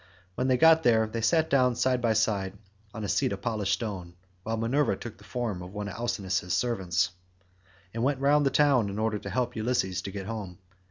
[0.33, 2.57] When they got there they sat down side by side
[2.91, 6.51] on a seat of polished stone, while Minerva took the form of one of Alcinous'
[6.55, 7.11] servants,
[7.93, 10.57] and went round the town in order to help Ulysses to get home.